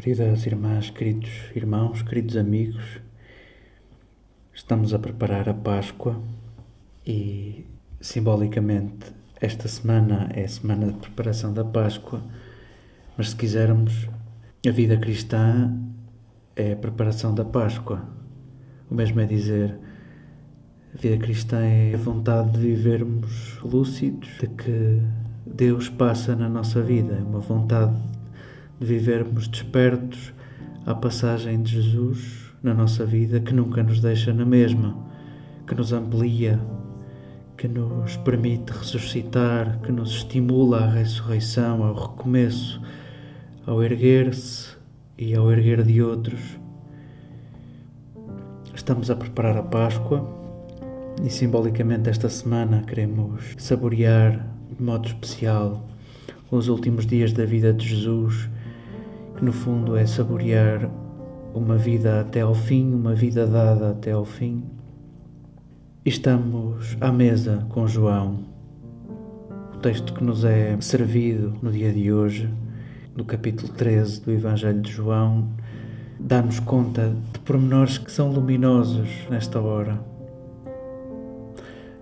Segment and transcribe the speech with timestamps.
[0.00, 2.82] Queridas irmãs, queridos irmãos, queridos amigos,
[4.54, 6.18] estamos a preparar a Páscoa
[7.06, 7.66] e
[8.00, 12.22] simbolicamente esta semana é a semana de preparação da Páscoa,
[13.14, 14.08] mas se quisermos,
[14.66, 15.70] a vida cristã
[16.56, 18.02] é a preparação da Páscoa.
[18.90, 19.78] O mesmo é dizer,
[20.94, 25.02] a vida cristã é a vontade de vivermos lúcidos, de que
[25.44, 28.00] Deus passa na nossa vida, é uma vontade
[28.80, 30.32] de vivermos despertos
[30.86, 34.96] à passagem de Jesus na nossa vida, que nunca nos deixa na mesma,
[35.66, 36.58] que nos amplia,
[37.58, 42.80] que nos permite ressuscitar, que nos estimula à ressurreição, ao recomeço,
[43.66, 44.70] ao erguer-se
[45.18, 46.40] e ao erguer de outros.
[48.74, 50.26] Estamos a preparar a Páscoa
[51.22, 55.86] e simbolicamente esta semana queremos saborear de modo especial
[56.50, 58.48] os últimos dias da vida de Jesus
[59.40, 60.90] que no fundo é saborear
[61.54, 64.62] uma vida até ao fim, uma vida dada até ao fim.
[66.04, 68.44] Estamos à mesa com João.
[69.74, 72.52] O texto que nos é servido no dia de hoje,
[73.16, 75.48] do capítulo 13 do Evangelho de João,
[76.18, 79.98] dá-nos conta de pormenores que são luminosos nesta hora.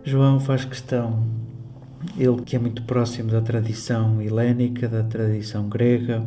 [0.03, 1.23] João faz questão,
[2.19, 6.27] ele que é muito próximo da tradição helénica, da tradição grega,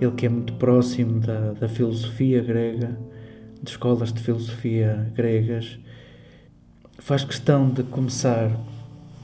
[0.00, 2.98] ele que é muito próximo da, da filosofia grega,
[3.62, 5.78] de escolas de filosofia gregas,
[6.98, 8.50] faz questão de começar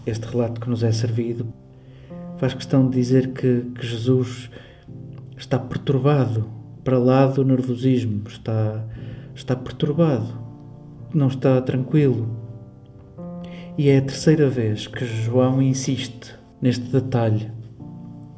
[0.07, 1.53] este relato que nos é servido,
[2.37, 4.51] faz questão de dizer que, que Jesus
[5.37, 6.47] está perturbado,
[6.85, 8.85] para lá do nervosismo, está,
[9.35, 10.39] está perturbado,
[11.13, 12.29] não está tranquilo.
[13.77, 17.51] E é a terceira vez que João insiste neste detalhe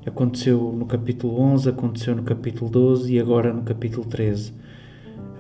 [0.09, 4.55] Aconteceu no capítulo 11, aconteceu no capítulo 12 e agora no capítulo 13.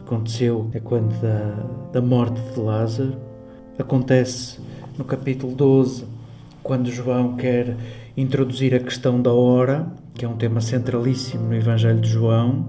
[0.00, 3.16] Aconteceu é quando da, da morte de Lázaro.
[3.78, 4.60] Acontece
[4.98, 6.04] no capítulo 12,
[6.62, 7.78] quando João quer
[8.14, 12.68] introduzir a questão da hora, que é um tema centralíssimo no Evangelho de João.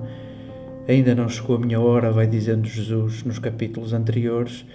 [0.88, 4.66] Ainda não chegou a minha hora, vai dizendo Jesus nos capítulos anteriores,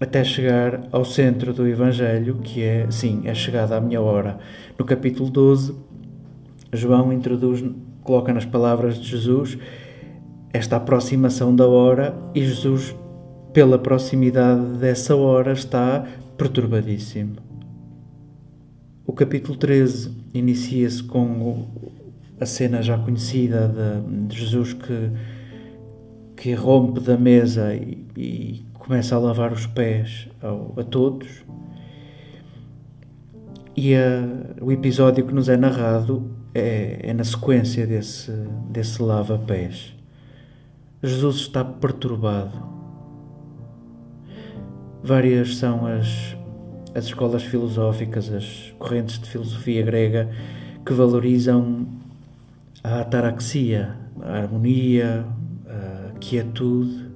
[0.00, 4.38] até chegar ao centro do Evangelho, que é, sim, é chegada a minha hora.
[4.78, 5.87] No capítulo 12,
[6.72, 7.64] João introduz,
[8.02, 9.58] coloca nas palavras de Jesus
[10.52, 12.94] esta aproximação da hora e Jesus,
[13.52, 16.06] pela proximidade dessa hora, está
[16.36, 17.36] perturbadíssimo.
[19.06, 21.66] O capítulo 13 inicia-se com
[22.40, 23.72] a cena já conhecida
[24.28, 25.10] de, Jesus que,
[26.36, 31.44] que rompe da mesa e, e começa a lavar os pés ao, a todos.
[33.76, 34.24] E a,
[34.60, 38.30] o episódio que nos é narrado é, é na sequência desse,
[38.70, 39.94] desse lava-pés.
[41.02, 42.60] Jesus está perturbado.
[45.02, 46.36] Várias são as,
[46.94, 50.28] as escolas filosóficas, as correntes de filosofia grega
[50.84, 51.86] que valorizam
[52.82, 55.24] a ataraxia, a harmonia,
[55.66, 57.06] a quietude,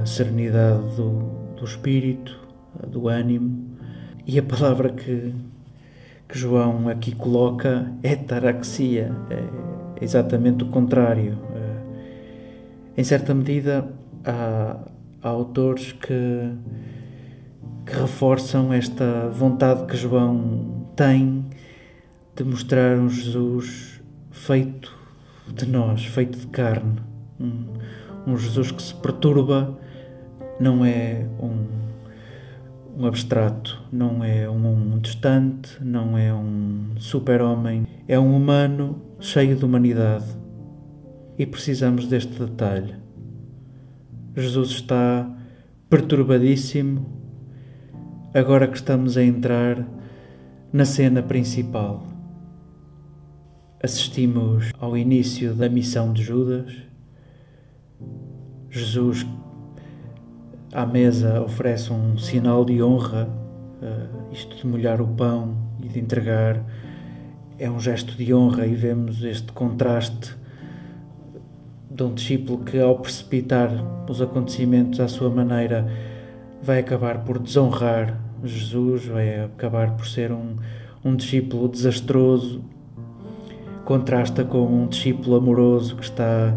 [0.00, 2.38] a serenidade do, do espírito,
[2.86, 3.66] do ânimo.
[4.26, 5.34] E a palavra que,
[6.28, 11.38] que João aqui coloca é taraxia, é exatamente o contrário.
[11.54, 13.88] É, em certa medida,
[14.24, 14.76] há,
[15.22, 16.52] há autores que,
[17.84, 21.44] que reforçam esta vontade que João tem
[22.34, 24.00] de mostrar um Jesus
[24.30, 24.94] feito
[25.48, 27.00] de nós, feito de carne.
[27.40, 27.64] Um,
[28.26, 29.78] um Jesus que se perturba,
[30.58, 31.85] não é um
[32.96, 39.64] um abstrato, não é um, distante, não é um super-homem, é um humano cheio de
[39.64, 40.24] humanidade.
[41.38, 42.94] E precisamos deste detalhe.
[44.34, 45.30] Jesus está
[45.90, 47.04] perturbadíssimo
[48.32, 49.86] agora que estamos a entrar
[50.72, 52.06] na cena principal.
[53.82, 56.74] Assistimos ao início da missão de Judas.
[58.70, 59.26] Jesus
[60.76, 63.26] à mesa oferece um sinal de honra,
[63.80, 66.62] uh, isto de molhar o pão e de entregar.
[67.58, 70.36] É um gesto de honra e vemos este contraste
[71.90, 73.70] de um discípulo que ao precipitar
[74.06, 75.90] os acontecimentos à sua maneira
[76.62, 80.56] vai acabar por desonrar Jesus, vai acabar por ser um,
[81.02, 82.62] um discípulo desastroso,
[83.86, 86.54] contrasta com um discípulo amoroso que está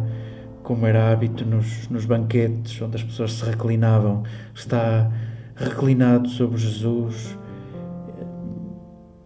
[0.70, 4.22] como era hábito nos, nos banquetes onde as pessoas se reclinavam,
[4.54, 5.12] está
[5.56, 7.36] reclinado sobre Jesus.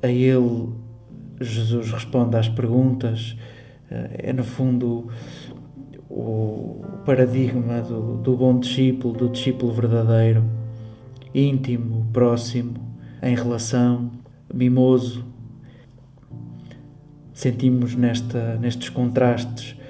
[0.01, 0.69] A ele,
[1.41, 3.35] Jesus responde às perguntas,
[3.91, 5.09] É, no fundo,
[6.09, 10.45] o paradigma do, do bom discípulo, do discípulo verdadeiro,
[11.35, 12.75] íntimo, próximo,
[13.21, 14.09] em relação,
[14.51, 15.25] mimoso.
[17.33, 19.82] Sentimos nesta, nestes contrastes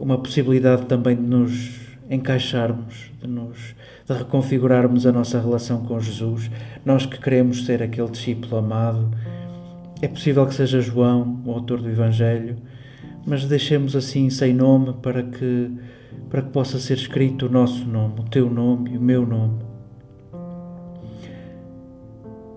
[0.00, 3.74] uma possibilidade também de nos encaixarmos, de, nos,
[4.06, 6.50] de reconfigurarmos a nossa relação com Jesus.
[6.84, 9.10] Nós que queremos ser aquele discípulo amado,
[10.02, 12.56] é possível que seja João, o autor do Evangelho,
[13.26, 15.70] mas deixemos assim sem nome para que
[16.28, 19.58] para que possa ser escrito o nosso nome, o teu nome e o meu nome.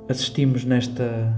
[0.09, 1.35] Assistimos nesta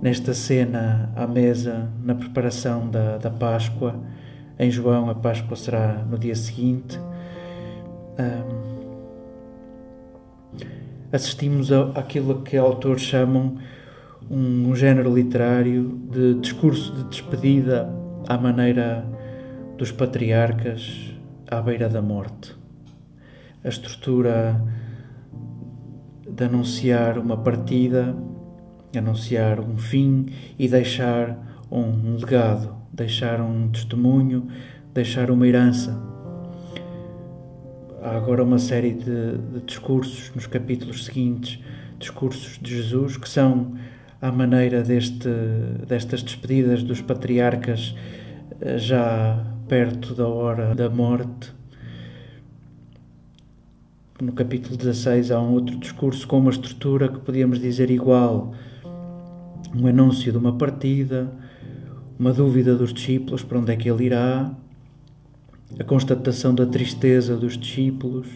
[0.00, 4.00] nesta cena à mesa na preparação da, da Páscoa.
[4.58, 6.98] Em João, a Páscoa será no dia seguinte.
[11.12, 13.58] Assistimos àquilo que autores chamam
[14.30, 17.92] um, um género literário de discurso de despedida
[18.28, 19.04] à maneira
[19.76, 21.12] dos patriarcas
[21.50, 22.54] à beira da morte.
[23.64, 24.62] A estrutura
[26.26, 28.16] de anunciar uma partida,
[28.96, 30.26] anunciar um fim
[30.58, 31.36] e deixar
[31.70, 34.48] um legado, deixar um testemunho,
[34.92, 35.98] deixar uma herança.
[38.02, 41.58] Há agora uma série de, de discursos nos capítulos seguintes,
[41.98, 43.74] discursos de Jesus, que são
[44.20, 45.28] à maneira deste,
[45.86, 47.94] destas despedidas dos patriarcas
[48.60, 51.52] eh, já perto da hora da morte.
[54.20, 58.54] No capítulo 16 há um outro discurso com uma estrutura que podíamos dizer igual.
[59.74, 61.32] Um anúncio de uma partida,
[62.18, 64.54] uma dúvida dos discípulos para onde é que ele irá,
[65.78, 68.26] a constatação da tristeza dos discípulos,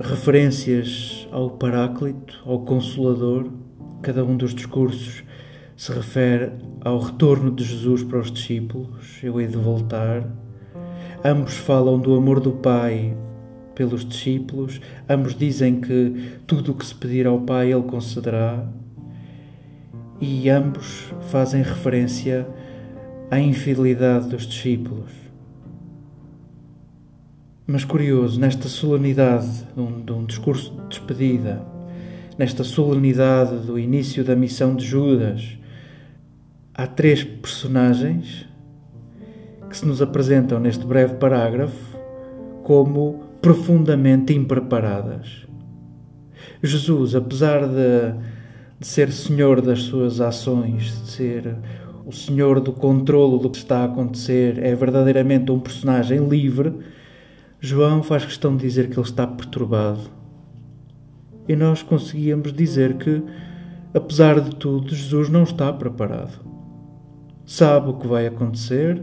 [0.00, 3.48] referências ao Paráclito, ao Consolador.
[4.02, 5.24] Cada um dos discursos
[5.76, 9.18] se refere ao retorno de Jesus para os discípulos.
[9.22, 10.28] Eu hei de voltar.
[11.24, 13.16] Ambos falam do amor do Pai
[13.74, 14.80] pelos discípulos.
[15.08, 18.66] Ambos dizem que tudo o que se pedir ao Pai Ele concederá.
[20.20, 22.46] E ambos fazem referência
[23.30, 25.10] à infidelidade dos discípulos.
[27.66, 31.62] Mas curioso, nesta solenidade de um, de um, discurso de despedida,
[32.38, 35.58] nesta solenidade do início da missão de Judas,
[36.74, 38.48] há três personagens
[39.68, 41.98] que se nos apresentam neste breve parágrafo
[42.64, 45.46] como profundamente impreparadas.
[46.62, 48.14] Jesus, apesar de,
[48.78, 51.56] de ser senhor das suas ações, de ser
[52.06, 56.74] o senhor do controlo do que está a acontecer, é verdadeiramente um personagem livre
[57.60, 59.98] João faz questão de dizer que ele está perturbado.
[61.48, 63.20] E nós conseguíamos dizer que,
[63.92, 66.38] apesar de tudo, Jesus não está preparado.
[67.44, 69.02] Sabe o que vai acontecer,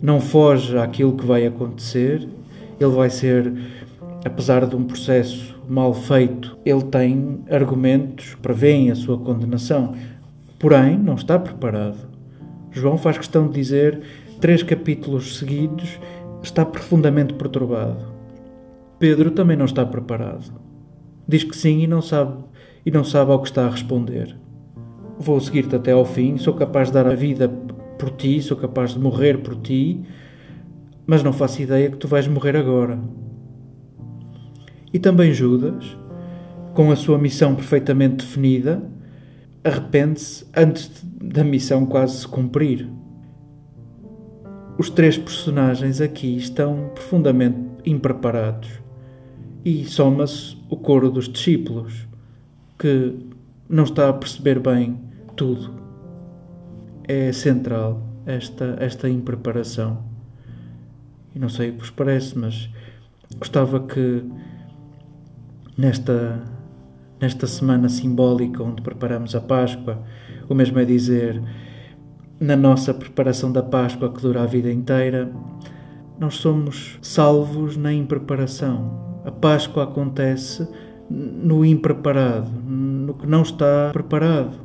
[0.00, 2.26] não foge àquilo que vai acontecer,
[2.80, 3.52] ele vai ser,
[4.24, 9.94] apesar de um processo mal feito, ele tem argumentos prevêem a sua condenação,
[10.58, 12.08] porém não está preparado.
[12.70, 14.00] João faz questão de dizer
[14.40, 15.98] três capítulos seguidos
[16.42, 18.14] está profundamente perturbado.
[18.98, 20.52] Pedro também não está preparado.
[21.26, 22.36] Diz que sim e não sabe
[22.84, 24.36] e não sabe ao que está a responder.
[25.18, 27.48] Vou seguir-te até ao fim, sou capaz de dar a vida
[27.98, 30.02] por ti, sou capaz de morrer por ti,
[31.06, 32.98] mas não faço ideia que tu vais morrer agora.
[34.94, 35.98] E também Judas,
[36.72, 38.80] com a sua missão perfeitamente definida,
[39.64, 42.88] arrepende-se antes da missão quase se cumprir.
[44.78, 48.70] Os três personagens aqui estão profundamente impreparados
[49.64, 52.06] e soma-se o coro dos discípulos,
[52.78, 53.18] que
[53.68, 55.00] não está a perceber bem
[55.34, 55.74] tudo.
[57.08, 60.04] É central esta, esta impreparação.
[61.34, 62.70] E não sei o que vos parece, mas
[63.40, 64.22] gostava que
[65.76, 66.42] nesta,
[67.20, 70.02] nesta semana simbólica onde preparamos a Páscoa,
[70.48, 71.42] o mesmo é dizer
[72.38, 75.30] na nossa preparação da Páscoa que dura a vida inteira,
[76.18, 79.20] nós somos salvos na impreparação.
[79.24, 80.68] A Páscoa acontece
[81.10, 84.58] no impreparado, no que não está preparado.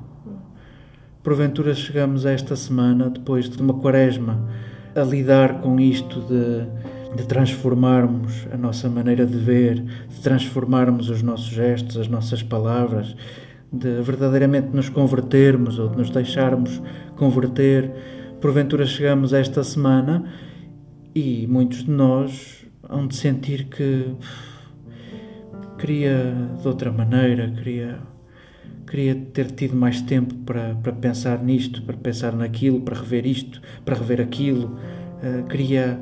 [1.24, 4.48] Porventura chegamos a esta semana, depois de uma quaresma,
[4.96, 6.66] a lidar com isto de,
[7.16, 13.16] de transformarmos a nossa maneira de ver, de transformarmos os nossos gestos, as nossas palavras,
[13.72, 16.82] de verdadeiramente nos convertermos ou de nos deixarmos
[17.16, 17.92] converter.
[18.39, 20.32] Porventura chegamos esta semana
[21.13, 24.16] e muitos de nós hão de sentir que
[25.78, 28.00] queria de outra maneira, queria,
[28.88, 33.62] queria ter tido mais tempo para, para pensar nisto, para pensar naquilo, para rever isto,
[33.86, 34.78] para rever aquilo.
[35.22, 36.00] Uh, queria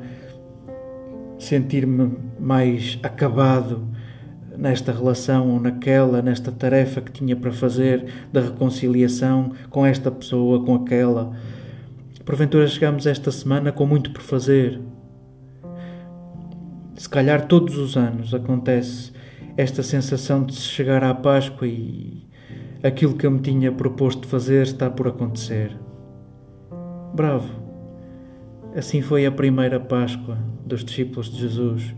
[1.48, 3.88] sentir-me mais acabado
[4.56, 10.64] nesta relação ou naquela, nesta tarefa que tinha para fazer da reconciliação com esta pessoa,
[10.64, 11.32] com aquela.
[12.28, 14.78] Porventura chegamos esta semana com muito por fazer.
[16.94, 19.12] Se calhar todos os anos acontece
[19.56, 22.28] esta sensação de se chegar à Páscoa e
[22.82, 25.74] aquilo que eu me tinha proposto fazer está por acontecer.
[27.14, 27.67] Bravo!
[28.78, 31.92] Assim foi a primeira Páscoa dos discípulos de Jesus.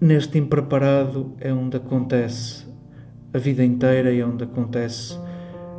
[0.00, 2.66] Neste impreparado é onde acontece
[3.34, 5.18] a vida inteira e é onde acontece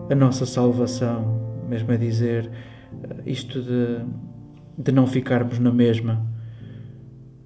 [0.07, 2.47] a nossa salvação, mesmo a dizer
[3.25, 4.05] isto de,
[4.77, 6.27] de não ficarmos na mesma.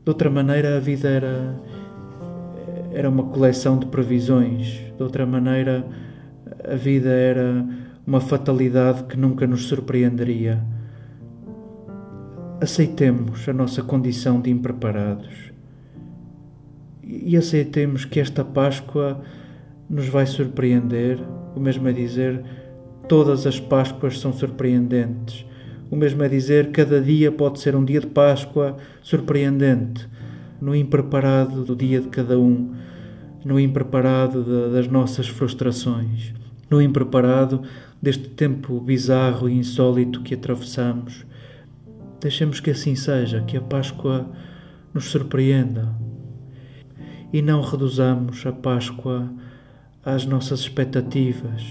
[0.03, 1.57] De outra maneira, a vida era,
[2.91, 5.87] era uma coleção de previsões, de outra maneira,
[6.69, 7.65] a vida era
[8.05, 10.74] uma fatalidade que nunca nos surpreenderia.
[12.65, 15.51] Aceitemos a nossa condição de impreparados
[17.03, 19.21] e aceitemos que esta Páscoa
[19.87, 21.19] nos vai surpreender,
[21.55, 22.43] o mesmo a dizer
[23.07, 25.45] Todas as Páscoas são surpreendentes.
[25.91, 30.09] O mesmo é dizer, cada dia pode ser um dia de Páscoa surpreendente,
[30.59, 32.73] no impreparado do dia de cada um,
[33.45, 36.33] no impreparado de, das nossas frustrações,
[36.67, 37.61] no impreparado
[38.01, 41.27] deste tempo bizarro e insólito que atravessamos.
[42.25, 44.27] Deixemos que assim seja, que a Páscoa
[44.91, 45.93] nos surpreenda
[47.31, 49.31] e não reduzamos a Páscoa
[50.03, 51.61] às nossas expectativas,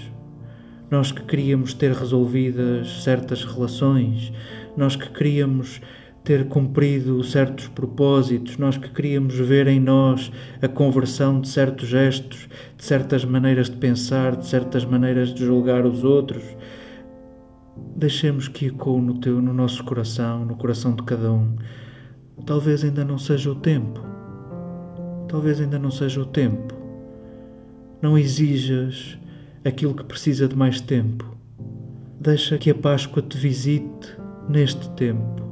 [0.89, 4.33] nós que queríamos ter resolvidas certas relações,
[4.77, 5.81] nós que queríamos
[6.23, 10.31] ter cumprido certos propósitos, nós que queríamos ver em nós
[10.63, 15.85] a conversão de certos gestos, de certas maneiras de pensar, de certas maneiras de julgar
[15.85, 16.45] os outros.
[17.97, 21.57] Deixemos que ecoe no teu, no nosso coração, no coração de cada um.
[22.47, 24.00] Talvez ainda não seja o tempo.
[25.28, 26.75] Talvez ainda não seja o tempo.
[28.02, 29.19] Não exijas
[29.64, 31.37] aquilo que precisa de mais tempo.
[32.21, 34.16] Deixa que a Páscoa te visite
[34.49, 35.43] neste tempo,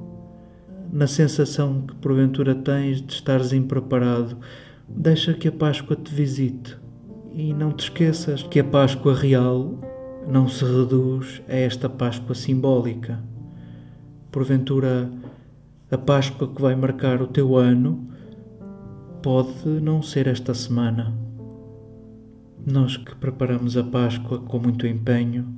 [0.93, 4.37] na sensação que porventura tens de estares impreparado.
[4.89, 6.77] Deixa que a Páscoa te visite
[7.35, 9.92] e não te esqueças que a Páscoa real
[10.27, 13.23] não se reduz a esta Páscoa simbólica.
[14.31, 15.11] Porventura,
[15.91, 18.09] a Páscoa que vai marcar o teu ano
[19.23, 21.23] pode não ser esta semana
[22.67, 25.53] nós que preparamos a Páscoa com muito empenho,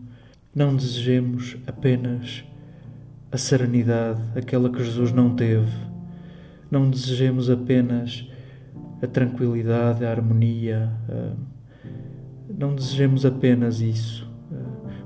[0.55, 2.45] não desejemos apenas
[3.31, 5.71] a serenidade, aquela que Jesus não teve.
[6.71, 8.27] Não desejemos apenas
[9.03, 10.91] a tranquilidade, a harmonia.
[12.49, 14.24] Não desejemos apenas isso,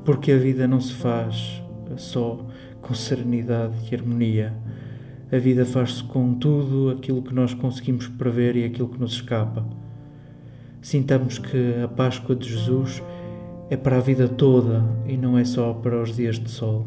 [0.08, 1.62] porque a vida não se faz
[1.98, 2.42] só
[2.80, 4.54] com serenidade e harmonia.
[5.30, 9.66] A vida faz-se com tudo aquilo que nós conseguimos prever e aquilo que nos escapa.
[10.80, 13.02] Sintamos que a Páscoa de Jesus
[13.68, 16.86] é para a vida toda e não é só para os dias de sol.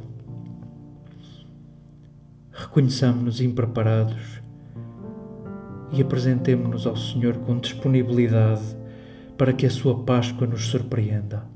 [2.51, 4.41] Reconheçamos-nos impreparados
[5.91, 8.75] e apresentemo-nos ao Senhor com disponibilidade
[9.37, 11.50] para que a Sua Páscoa nos surpreenda.